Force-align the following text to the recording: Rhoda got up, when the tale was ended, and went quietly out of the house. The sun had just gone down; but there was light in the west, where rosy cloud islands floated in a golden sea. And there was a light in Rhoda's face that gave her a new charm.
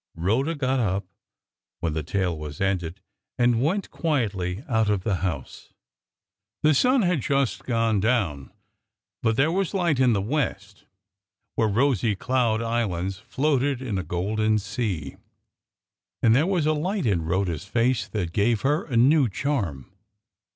Rhoda 0.15 0.55
got 0.55 0.79
up, 0.79 1.05
when 1.79 1.93
the 1.93 2.01
tale 2.01 2.35
was 2.35 2.59
ended, 2.59 3.01
and 3.37 3.61
went 3.61 3.91
quietly 3.91 4.63
out 4.67 4.89
of 4.89 5.03
the 5.03 5.17
house. 5.17 5.73
The 6.63 6.73
sun 6.73 7.03
had 7.03 7.21
just 7.21 7.65
gone 7.65 7.99
down; 7.99 8.51
but 9.21 9.35
there 9.35 9.51
was 9.51 9.75
light 9.75 9.99
in 9.99 10.13
the 10.13 10.19
west, 10.23 10.85
where 11.53 11.67
rosy 11.67 12.15
cloud 12.15 12.63
islands 12.63 13.19
floated 13.19 13.79
in 13.79 13.99
a 13.99 14.03
golden 14.03 14.57
sea. 14.57 15.17
And 16.23 16.35
there 16.35 16.47
was 16.47 16.65
a 16.65 16.73
light 16.73 17.05
in 17.05 17.21
Rhoda's 17.25 17.65
face 17.65 18.07
that 18.07 18.33
gave 18.33 18.61
her 18.61 18.85
a 18.85 18.97
new 18.97 19.29
charm. 19.29 19.85